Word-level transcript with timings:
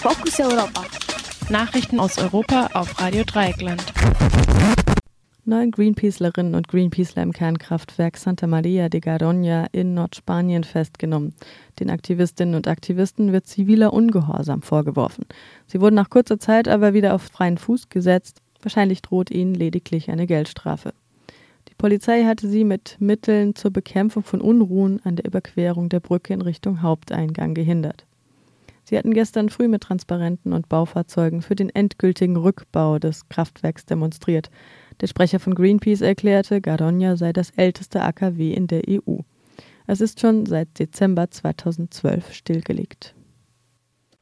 Fokus 0.00 0.38
Europa. 0.38 0.84
Nachrichten 1.50 1.98
aus 1.98 2.18
Europa 2.18 2.70
auf 2.72 3.00
Radio 3.00 3.24
Dreieckland. 3.24 3.82
Neun 5.44 5.72
Greenpeacelerinnen 5.72 6.54
und 6.54 6.68
Greenpeaceler 6.68 7.24
im 7.24 7.32
Kernkraftwerk 7.32 8.16
Santa 8.16 8.46
Maria 8.46 8.88
de 8.88 9.00
Garoña 9.00 9.66
in 9.72 9.94
Nordspanien 9.94 10.62
festgenommen. 10.62 11.34
Den 11.80 11.90
Aktivistinnen 11.90 12.54
und 12.54 12.68
Aktivisten 12.68 13.32
wird 13.32 13.48
ziviler 13.48 13.92
Ungehorsam 13.92 14.62
vorgeworfen. 14.62 15.26
Sie 15.66 15.80
wurden 15.80 15.96
nach 15.96 16.10
kurzer 16.10 16.38
Zeit 16.38 16.68
aber 16.68 16.94
wieder 16.94 17.12
auf 17.12 17.22
freien 17.22 17.58
Fuß 17.58 17.88
gesetzt. 17.88 18.40
Wahrscheinlich 18.62 19.02
droht 19.02 19.32
ihnen 19.32 19.54
lediglich 19.54 20.10
eine 20.12 20.28
Geldstrafe. 20.28 20.94
Die 21.68 21.74
Polizei 21.74 22.22
hatte 22.22 22.48
sie 22.48 22.62
mit 22.62 22.96
Mitteln 23.00 23.56
zur 23.56 23.72
Bekämpfung 23.72 24.22
von 24.22 24.40
Unruhen 24.40 25.00
an 25.02 25.16
der 25.16 25.26
Überquerung 25.26 25.88
der 25.88 26.00
Brücke 26.00 26.34
in 26.34 26.42
Richtung 26.42 26.82
Haupteingang 26.82 27.54
gehindert. 27.54 28.04
Sie 28.88 28.96
hatten 28.96 29.12
gestern 29.12 29.50
früh 29.50 29.68
mit 29.68 29.82
Transparenten 29.82 30.54
und 30.54 30.70
Baufahrzeugen 30.70 31.42
für 31.42 31.54
den 31.54 31.68
endgültigen 31.68 32.38
Rückbau 32.38 32.98
des 32.98 33.28
Kraftwerks 33.28 33.84
demonstriert. 33.84 34.48
Der 35.02 35.08
Sprecher 35.08 35.40
von 35.40 35.54
Greenpeace 35.54 36.00
erklärte, 36.00 36.60
Garoña 36.60 37.18
sei 37.18 37.34
das 37.34 37.50
älteste 37.50 38.00
AKW 38.00 38.54
in 38.54 38.66
der 38.66 38.84
EU. 38.88 39.18
Es 39.86 40.00
ist 40.00 40.20
schon 40.20 40.46
seit 40.46 40.78
Dezember 40.78 41.30
2012 41.30 42.32
stillgelegt. 42.32 43.14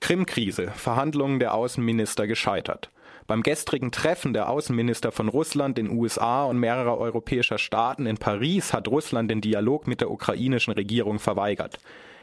Krim-Krise. 0.01 0.73
Verhandlungen 0.75 1.39
der 1.39 1.55
Außenminister 1.55 2.27
gescheitert. 2.27 2.91
Beim 3.29 3.45
gestrigen 3.45 3.93
Treffen 3.93 4.33
der 4.33 4.49
Außenminister 4.49 5.13
von 5.13 5.29
Russland, 5.29 5.79
den 5.79 5.91
USA 5.91 6.45
und 6.45 6.59
mehrerer 6.59 6.99
europäischer 6.99 7.59
Staaten 7.59 8.07
in 8.07 8.17
Paris 8.17 8.73
hat 8.73 8.89
Russland 8.89 9.31
den 9.31 9.41
Dialog 9.41 9.87
mit 9.87 10.01
der 10.01 10.11
ukrainischen 10.11 10.73
Regierung 10.73 11.21
verweigert. 11.21 11.79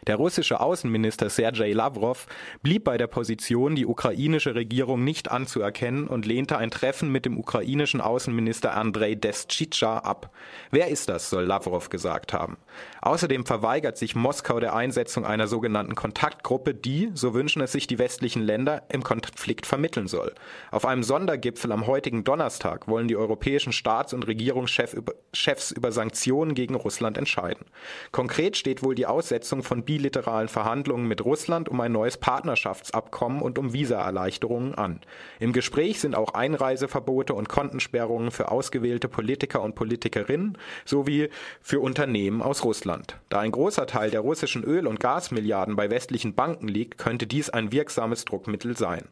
Der 0.07 0.17
russische 0.17 0.59
Außenminister 0.59 1.29
Sergei 1.29 1.71
Lavrov 1.71 2.27
blieb 2.61 2.83
bei 2.83 2.97
der 2.97 3.07
Position, 3.07 3.75
die 3.75 3.85
ukrainische 3.85 4.53
Regierung 4.53 5.03
nicht 5.03 5.31
anzuerkennen 5.31 6.07
und 6.07 6.25
lehnte 6.25 6.57
ein 6.57 6.71
Treffen 6.71 7.09
mit 7.09 7.25
dem 7.25 7.37
ukrainischen 7.37 8.01
Außenminister 8.01 8.75
Andrei 8.75 9.15
Destschitscha 9.15 9.99
ab. 9.99 10.31
Wer 10.71 10.89
ist 10.89 11.07
das, 11.07 11.29
soll 11.29 11.45
Lavrov 11.45 11.89
gesagt 11.89 12.33
haben. 12.33 12.57
Außerdem 13.01 13.45
verweigert 13.45 13.97
sich 13.97 14.15
Moskau 14.15 14.59
der 14.59 14.75
Einsetzung 14.75 15.25
einer 15.25 15.47
sogenannten 15.47 15.95
Kontaktgruppe, 15.95 16.73
die, 16.73 17.11
so 17.13 17.33
wünschen 17.33 17.61
es 17.61 17.71
sich 17.71 17.87
die 17.87 17.99
westlichen 17.99 18.41
Länder, 18.41 18.83
im 18.89 19.03
Konflikt 19.03 19.65
vermitteln 19.65 20.07
soll. 20.07 20.33
Auf 20.71 20.85
einem 20.85 21.03
Sondergipfel 21.03 21.71
am 21.71 21.87
heutigen 21.87 22.23
Donnerstag 22.23 22.87
wollen 22.87 23.07
die 23.07 23.15
europäischen 23.15 23.71
Staats- 23.71 24.13
und 24.13 24.27
Regierungschefs 24.27 25.71
über 25.71 25.91
Sanktionen 25.91 26.55
gegen 26.55 26.75
Russland 26.75 27.17
entscheiden. 27.17 27.65
Konkret 28.11 28.57
steht 28.57 28.83
wohl 28.83 28.95
die 28.95 29.05
Aussetzung 29.05 29.63
von 29.63 29.85
bilateralen 29.93 30.47
Verhandlungen 30.47 31.07
mit 31.07 31.23
Russland 31.23 31.69
um 31.69 31.79
ein 31.79 31.91
neues 31.91 32.17
Partnerschaftsabkommen 32.17 33.43
und 33.43 33.59
um 33.59 33.73
Visaerleichterungen 33.73 34.73
an. 34.73 35.01
Im 35.39 35.53
Gespräch 35.53 35.99
sind 35.99 36.15
auch 36.15 36.33
Einreiseverbote 36.33 37.35
und 37.35 37.47
Kontensperrungen 37.47 38.31
für 38.31 38.49
ausgewählte 38.49 39.07
Politiker 39.07 39.61
und 39.61 39.75
Politikerinnen 39.75 40.57
sowie 40.83 41.29
für 41.61 41.79
Unternehmen 41.79 42.41
aus 42.41 42.63
Russland. 42.63 43.17
Da 43.29 43.39
ein 43.39 43.51
großer 43.51 43.85
Teil 43.85 44.09
der 44.09 44.21
russischen 44.21 44.63
Öl- 44.63 44.87
und 44.87 44.99
Gasmilliarden 44.99 45.75
bei 45.75 45.91
westlichen 45.91 46.33
Banken 46.33 46.67
liegt, 46.67 46.97
könnte 46.97 47.27
dies 47.27 47.51
ein 47.51 47.71
wirksames 47.71 48.25
Druckmittel 48.25 48.75
sein. 48.75 49.03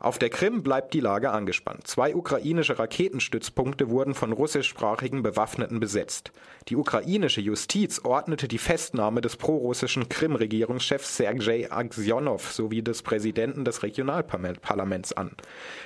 Auf 0.00 0.18
der 0.18 0.30
Krim 0.30 0.62
bleibt 0.62 0.94
die 0.94 1.00
Lage 1.00 1.30
angespannt. 1.30 1.86
Zwei 1.86 2.14
ukrainische 2.14 2.78
Raketenstützpunkte 2.78 3.90
wurden 3.90 4.14
von 4.14 4.32
russischsprachigen 4.32 5.22
Bewaffneten 5.22 5.78
besetzt. 5.78 6.32
Die 6.68 6.76
ukrainische 6.76 7.40
Justiz 7.40 8.00
ordnete 8.02 8.48
die 8.48 8.58
Festnahme 8.58 9.20
des 9.20 9.36
prorussischen 9.36 10.08
Krim-Regierungschefs 10.22 11.16
Sergei 11.16 11.68
Aksionow 11.68 12.40
sowie 12.52 12.80
des 12.80 13.02
Präsidenten 13.02 13.64
des 13.64 13.82
Regionalparlaments 13.82 15.12
an. 15.14 15.32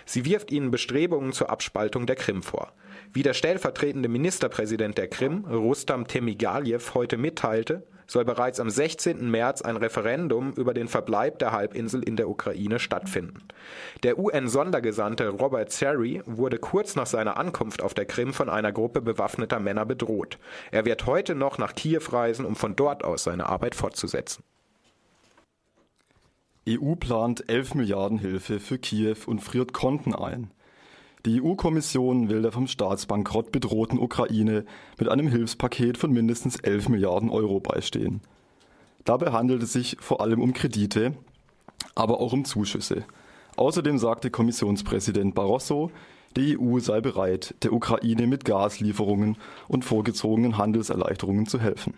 Sie 0.05 0.27
wirft 0.27 0.53
ihnen 0.53 0.70
Bestrebungen 0.70 1.33
zur 1.33 1.48
Abspaltung 1.48 2.05
der 2.05 2.17
Krim 2.17 2.43
vor. 2.43 2.75
Wie 3.15 3.23
der 3.23 3.33
stellvertretende 3.33 4.11
Ministerpräsident 4.11 4.98
der 4.98 5.09
Krim, 5.09 5.47
Rustam 5.47 6.06
Temigaljew, 6.06 6.83
heute 6.93 7.16
mitteilte, 7.16 7.87
soll 8.06 8.25
bereits 8.25 8.61
am 8.61 8.71
16. 8.71 9.31
März 9.31 9.62
ein 9.62 9.77
Referendum 9.77 10.53
über 10.55 10.75
den 10.75 10.89
Verbleib 10.89 11.39
der 11.39 11.53
Halbinsel 11.53 12.03
in 12.03 12.17
der 12.17 12.28
Ukraine 12.28 12.78
stattfinden. 12.78 13.41
Der 14.03 14.19
UN-Sondergesandte 14.19 15.28
Robert 15.28 15.72
Seri 15.72 16.22
wurde 16.27 16.59
kurz 16.59 16.97
nach 16.97 17.06
seiner 17.06 17.37
Ankunft 17.37 17.83
auf 17.83 17.95
der 17.95 18.05
Krim 18.05 18.33
von 18.33 18.49
einer 18.49 18.72
Gruppe 18.72 19.00
bewaffneter 19.00 19.61
Männer 19.61 19.84
bedroht. 19.84 20.39
Er 20.71 20.84
wird 20.84 21.06
heute 21.06 21.34
noch 21.34 21.59
nach 21.59 21.75
Kiew 21.75 22.03
reisen, 22.11 22.45
um 22.45 22.56
von 22.56 22.77
dort 22.77 23.05
aus 23.05 23.25
seine 23.25 23.49
Arbeit 23.49 23.75
fortzusetzen. 23.75 24.43
EU 26.69 26.97
plant 26.97 27.49
11 27.49 27.75
Milliarden 27.77 28.19
Hilfe 28.19 28.59
für 28.59 28.78
Kiew 28.78 29.16
und 29.27 29.41
friert 29.41 29.72
Konten 29.72 30.15
ein. 30.15 30.50
Die 31.26 31.42
EU-Kommission 31.42 32.28
will 32.28 32.42
der 32.42 32.53
vom 32.53 32.69
Staatsbankrott 32.69 33.50
bedrohten 33.50 33.98
Ukraine 33.98 34.64
mit 34.97 35.09
einem 35.09 35.26
Hilfspaket 35.26 35.98
von 35.98 36.12
mindestens 36.12 36.54
11 36.54 36.88
Milliarden 36.88 37.31
Euro 37.31 37.59
beistehen. 37.59 38.20
Dabei 39.04 39.32
handelt 39.32 39.60
es 39.65 39.72
sich 39.72 39.97
vor 39.98 40.20
allem 40.20 40.41
um 40.41 40.53
Kredite, 40.53 41.15
aber 41.97 42.20
auch 42.20 42.32
um 42.32 42.44
Zuschüsse. 42.44 43.04
Außerdem 43.56 43.98
sagte 43.98 44.31
Kommissionspräsident 44.31 45.34
Barroso, 45.34 45.91
die 46.36 46.56
EU 46.60 46.78
sei 46.78 47.00
bereit, 47.00 47.56
der 47.65 47.72
Ukraine 47.72 48.28
mit 48.28 48.44
Gaslieferungen 48.44 49.36
und 49.66 49.84
vorgezogenen 49.84 50.59
Handelserleichterungen 50.59 51.47
zu 51.47 51.59
helfen. 51.59 51.94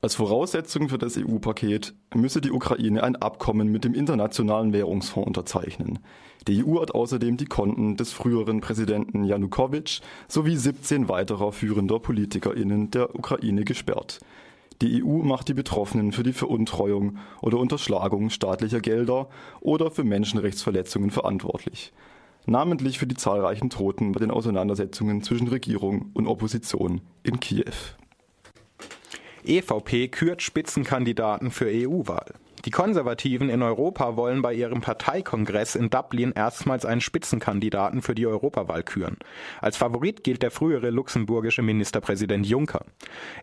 Als 0.00 0.14
Voraussetzung 0.14 0.90
für 0.90 0.98
das 0.98 1.18
EU-Paket 1.18 1.92
müsse 2.14 2.40
die 2.40 2.52
Ukraine 2.52 3.02
ein 3.02 3.16
Abkommen 3.16 3.72
mit 3.72 3.82
dem 3.84 3.94
Internationalen 3.94 4.72
Währungsfonds 4.72 5.26
unterzeichnen. 5.26 5.98
Die 6.46 6.64
EU 6.64 6.80
hat 6.80 6.92
außerdem 6.94 7.36
die 7.36 7.46
Konten 7.46 7.96
des 7.96 8.12
früheren 8.12 8.60
Präsidenten 8.60 9.24
Janukowitsch 9.24 10.00
sowie 10.28 10.54
17 10.54 11.08
weiterer 11.08 11.50
führender 11.50 11.98
PolitikerInnen 11.98 12.92
der 12.92 13.16
Ukraine 13.16 13.64
gesperrt. 13.64 14.20
Die 14.82 15.02
EU 15.02 15.24
macht 15.24 15.48
die 15.48 15.54
Betroffenen 15.54 16.12
für 16.12 16.22
die 16.22 16.32
Veruntreuung 16.32 17.18
oder 17.42 17.58
Unterschlagung 17.58 18.30
staatlicher 18.30 18.80
Gelder 18.80 19.28
oder 19.60 19.90
für 19.90 20.04
Menschenrechtsverletzungen 20.04 21.10
verantwortlich. 21.10 21.92
Namentlich 22.46 23.00
für 23.00 23.08
die 23.08 23.16
zahlreichen 23.16 23.68
Toten 23.68 24.12
bei 24.12 24.20
den 24.20 24.30
Auseinandersetzungen 24.30 25.22
zwischen 25.22 25.48
Regierung 25.48 26.12
und 26.14 26.28
Opposition 26.28 27.00
in 27.24 27.40
Kiew. 27.40 27.96
EVP 29.44 30.08
kürt 30.08 30.42
Spitzenkandidaten 30.42 31.50
für 31.50 31.66
EU-Wahl. 31.66 32.34
Die 32.64 32.70
Konservativen 32.70 33.50
in 33.50 33.62
Europa 33.62 34.16
wollen 34.16 34.42
bei 34.42 34.52
ihrem 34.52 34.80
Parteikongress 34.80 35.76
in 35.76 35.90
Dublin 35.90 36.32
erstmals 36.32 36.84
einen 36.84 37.00
Spitzenkandidaten 37.00 38.02
für 38.02 38.14
die 38.14 38.26
Europawahl 38.26 38.82
küren. 38.82 39.16
Als 39.60 39.76
Favorit 39.76 40.24
gilt 40.24 40.42
der 40.42 40.50
frühere 40.50 40.90
luxemburgische 40.90 41.62
Ministerpräsident 41.62 42.46
Juncker. 42.46 42.84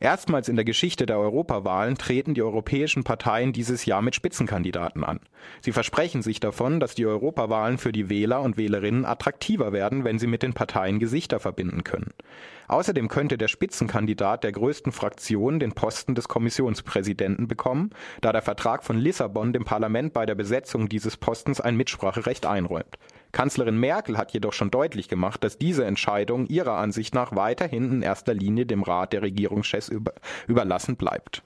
Erstmals 0.02 0.50
in 0.50 0.58
der 0.58 0.66
Geschichte 0.66 1.06
der 1.06 1.18
Europawahlen 1.20 1.98
treten 1.98 2.34
die 2.34 2.42
europäischen 2.42 3.04
Parteien 3.04 3.54
dieses 3.54 3.86
Jahr 3.86 4.02
mit 4.02 4.16
Spitzenkandidaten 4.16 5.04
an. 5.04 5.22
Sie 5.62 5.72
versprechen 5.72 6.22
sich 6.22 6.40
davon, 6.40 6.80
dass 6.80 6.96
die 6.96 7.06
Europawahlen 7.06 7.78
für 7.78 7.92
die 7.92 8.10
Wähler 8.10 8.42
und 8.42 8.58
Wählerinnen 8.58 9.06
attraktiver 9.06 9.72
werden, 9.72 10.04
wenn 10.04 10.20
sie 10.20 10.28
mit 10.28 10.44
den 10.44 10.54
Parteien 10.54 11.00
Gesichter 11.00 11.40
verbinden 11.40 11.84
können. 11.84 12.12
Außerdem 12.68 13.10
könnte 13.10 13.38
der 13.38 13.48
Spitzenkandidat 13.48 14.44
der 14.44 14.52
größten 14.52 14.92
Fraktion 14.92 15.60
den 15.60 15.74
Posten 15.74 16.16
des 16.16 16.28
Kommissionspräsidenten 16.28 17.48
bekommen, 17.48 17.92
da 18.22 18.32
der 18.32 18.42
Vertrag 18.42 18.84
von 18.84 18.98
Lissabon 19.06 19.54
dem 19.54 19.64
Parlament 19.66 20.14
bei 20.14 20.26
der 20.26 20.34
Besetzung 20.34 20.90
dieses 20.90 21.16
Postens 21.16 21.62
ein 21.62 21.78
Mitspracherecht 21.78 22.48
einräumt. 22.48 22.98
Kanzlerin 23.32 23.80
Merkel 23.80 24.18
hat 24.18 24.34
jedoch 24.34 24.54
schon 24.54 24.72
deutlich 24.72 25.08
gemacht, 25.08 25.44
dass 25.44 25.60
diese 25.60 25.86
Entscheidung 25.86 26.48
ihrer 26.48 26.78
Ansicht 26.78 27.14
nach 27.14 27.36
weiterhin 27.36 27.92
in 27.92 28.02
erster 28.02 28.34
Linie 28.34 28.66
dem 28.66 28.82
Rat 28.82 29.14
der 29.14 29.22
Regierungschefs 29.22 29.90
über, 29.90 30.14
überlassen 30.48 30.96
bleibt. 30.96 31.44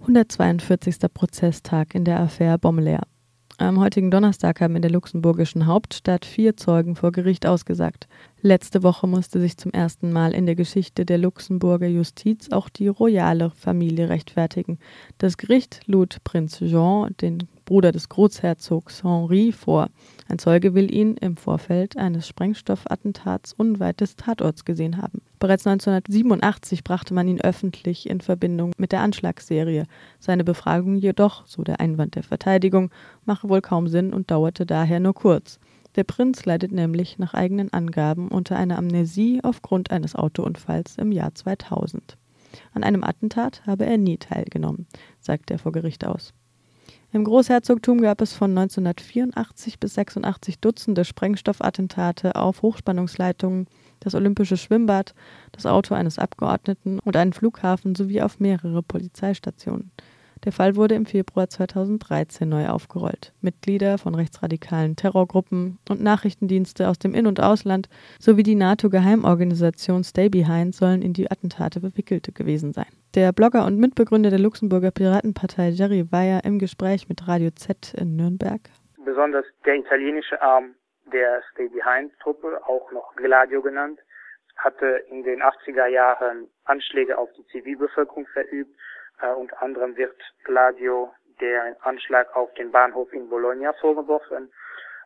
142. 0.00 0.96
Prozesstag 1.14 1.94
in 1.94 2.04
der 2.04 2.20
Affäre 2.20 2.58
Bommelair. 2.58 3.02
Am 3.60 3.78
heutigen 3.78 4.10
Donnerstag 4.10 4.62
haben 4.62 4.74
in 4.74 4.80
der 4.80 4.90
luxemburgischen 4.90 5.66
Hauptstadt 5.66 6.24
vier 6.24 6.56
Zeugen 6.56 6.96
vor 6.96 7.12
Gericht 7.12 7.44
ausgesagt. 7.44 8.08
Letzte 8.40 8.82
Woche 8.82 9.06
musste 9.06 9.38
sich 9.38 9.58
zum 9.58 9.70
ersten 9.70 10.12
Mal 10.12 10.32
in 10.32 10.46
der 10.46 10.54
Geschichte 10.54 11.04
der 11.04 11.18
Luxemburger 11.18 11.86
Justiz 11.86 12.50
auch 12.52 12.70
die 12.70 12.88
royale 12.88 13.50
Familie 13.50 14.08
rechtfertigen. 14.08 14.78
Das 15.18 15.36
Gericht 15.36 15.82
lud 15.84 16.24
Prinz 16.24 16.60
Jean, 16.60 17.14
den 17.20 17.48
Bruder 17.66 17.92
des 17.92 18.08
Großherzogs 18.08 19.04
Henri, 19.04 19.52
vor. 19.52 19.90
Ein 20.26 20.38
Zeuge 20.38 20.72
will 20.72 20.90
ihn 20.90 21.18
im 21.18 21.36
Vorfeld 21.36 21.98
eines 21.98 22.26
Sprengstoffattentats 22.26 23.52
unweit 23.52 24.00
des 24.00 24.16
Tatorts 24.16 24.64
gesehen 24.64 24.96
haben. 24.96 25.20
Bereits 25.40 25.66
1987 25.66 26.84
brachte 26.84 27.14
man 27.14 27.26
ihn 27.26 27.40
öffentlich 27.40 28.08
in 28.10 28.20
Verbindung 28.20 28.72
mit 28.76 28.92
der 28.92 29.00
Anschlagsserie. 29.00 29.86
Seine 30.18 30.44
Befragung 30.44 30.96
jedoch, 30.96 31.46
so 31.46 31.64
der 31.64 31.80
Einwand 31.80 32.14
der 32.14 32.22
Verteidigung, 32.22 32.90
mache 33.24 33.48
wohl 33.48 33.62
kaum 33.62 33.88
Sinn 33.88 34.12
und 34.12 34.30
dauerte 34.30 34.66
daher 34.66 35.00
nur 35.00 35.14
kurz. 35.14 35.58
Der 35.96 36.04
Prinz 36.04 36.44
leidet 36.44 36.72
nämlich 36.72 37.18
nach 37.18 37.32
eigenen 37.32 37.72
Angaben 37.72 38.28
unter 38.28 38.56
einer 38.56 38.76
Amnesie 38.76 39.40
aufgrund 39.42 39.90
eines 39.90 40.14
Autounfalls 40.14 40.98
im 40.98 41.10
Jahr 41.10 41.34
2000. 41.34 42.18
An 42.74 42.84
einem 42.84 43.02
Attentat 43.02 43.62
habe 43.66 43.86
er 43.86 43.96
nie 43.96 44.18
teilgenommen, 44.18 44.86
sagt 45.20 45.50
er 45.50 45.58
vor 45.58 45.72
Gericht 45.72 46.04
aus. 46.04 46.34
Im 47.12 47.24
Großherzogtum 47.24 48.02
gab 48.02 48.20
es 48.20 48.34
von 48.34 48.56
1984 48.56 49.80
bis 49.80 49.94
86 49.94 50.60
Dutzende 50.60 51.04
Sprengstoffattentate 51.04 52.36
auf 52.36 52.62
Hochspannungsleitungen, 52.62 53.66
das 54.00 54.14
Olympische 54.14 54.56
Schwimmbad, 54.56 55.14
das 55.52 55.66
Auto 55.66 55.94
eines 55.94 56.18
Abgeordneten 56.18 56.98
und 56.98 57.16
einen 57.16 57.32
Flughafen 57.32 57.94
sowie 57.94 58.22
auf 58.22 58.40
mehrere 58.40 58.82
Polizeistationen. 58.82 59.92
Der 60.44 60.52
Fall 60.52 60.74
wurde 60.74 60.94
im 60.94 61.04
Februar 61.04 61.50
2013 61.50 62.48
neu 62.48 62.68
aufgerollt. 62.68 63.34
Mitglieder 63.42 63.98
von 63.98 64.14
rechtsradikalen 64.14 64.96
Terrorgruppen 64.96 65.78
und 65.90 66.02
Nachrichtendienste 66.02 66.88
aus 66.88 66.98
dem 66.98 67.14
In- 67.14 67.26
und 67.26 67.42
Ausland 67.42 67.90
sowie 68.18 68.42
die 68.42 68.54
NATO-Geheimorganisation 68.54 70.02
Stay 70.02 70.30
Behind 70.30 70.74
sollen 70.74 71.02
in 71.02 71.12
die 71.12 71.30
Attentate 71.30 71.80
verwickelt 71.80 72.34
gewesen 72.34 72.72
sein. 72.72 72.86
Der 73.14 73.32
Blogger 73.32 73.66
und 73.66 73.78
Mitbegründer 73.78 74.30
der 74.30 74.38
Luxemburger 74.38 74.92
Piratenpartei 74.92 75.70
Jerry 75.70 76.10
Weyer 76.10 76.42
im 76.44 76.58
Gespräch 76.58 77.08
mit 77.08 77.28
Radio 77.28 77.50
Z 77.50 77.92
in 77.98 78.16
Nürnberg. 78.16 78.60
Besonders 79.04 79.44
der 79.66 79.76
italienische 79.76 80.40
Arm 80.40 80.74
der 81.10 81.42
Stay 81.52 81.68
Behind 81.68 82.12
Truppe, 82.20 82.60
auch 82.66 82.90
noch 82.92 83.14
Gladio 83.16 83.62
genannt, 83.62 84.00
hatte 84.56 84.86
in 85.08 85.22
den 85.22 85.42
80er 85.42 85.86
Jahren 85.86 86.48
Anschläge 86.64 87.16
auf 87.18 87.30
die 87.32 87.46
Zivilbevölkerung 87.46 88.26
verübt 88.26 88.74
äh, 89.22 89.32
unter 89.32 89.60
anderem 89.62 89.96
wird 89.96 90.16
Gladio 90.44 91.12
der 91.40 91.76
Anschlag 91.80 92.34
auf 92.36 92.52
den 92.54 92.70
Bahnhof 92.70 93.12
in 93.12 93.28
Bologna 93.28 93.72
vorgeworfen. 93.74 94.52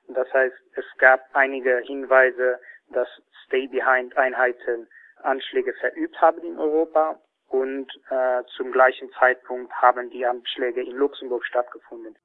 Das 0.08 0.32
heißt, 0.32 0.56
es 0.74 0.84
gab 0.98 1.20
einige 1.32 1.78
Hinweise, 1.78 2.60
dass 2.88 3.08
Stay-Behind-Einheiten 3.46 4.88
Anschläge 5.22 5.72
verübt 5.74 6.20
haben 6.20 6.42
in 6.42 6.58
Europa 6.58 7.18
und 7.48 7.90
äh, 8.10 8.42
zum 8.56 8.72
gleichen 8.72 9.10
Zeitpunkt 9.12 9.72
haben 9.72 10.10
die 10.10 10.26
Anschläge 10.26 10.82
in 10.82 10.96
Luxemburg 10.96 11.44
stattgefunden. 11.46 12.16